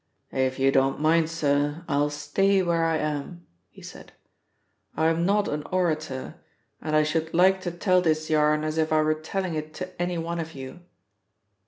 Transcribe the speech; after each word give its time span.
"If 0.33 0.57
you 0.57 0.71
don't 0.71 0.99
mind, 0.99 1.29
sir, 1.29 1.85
I'll 1.87 2.09
stay 2.09 2.63
where 2.63 2.85
I 2.85 2.97
am," 2.97 3.45
he 3.69 3.83
said. 3.83 4.13
"I'm 4.97 5.27
not 5.27 5.47
an 5.47 5.61
orator, 5.71 6.41
and 6.81 6.95
I 6.95 7.03
should 7.03 7.35
like 7.35 7.61
to 7.61 7.69
tell 7.71 8.01
this 8.01 8.27
yarn 8.27 8.63
as 8.63 8.79
if 8.79 8.91
I 8.91 9.03
were 9.03 9.13
telling 9.13 9.53
it 9.53 9.75
to 9.75 10.01
any 10.01 10.17
one 10.17 10.39
of 10.39 10.53
you." 10.55 10.79